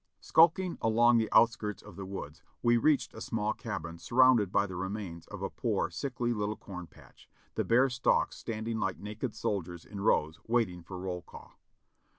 [0.19, 4.75] Skulking along the outskirts of the woods we reached a small cabin surrounded by the
[4.75, 9.85] remains of a poor, sickly little corn patch, the bare stalks standing like naked soldiers
[9.85, 11.53] in rows waiting for roll call.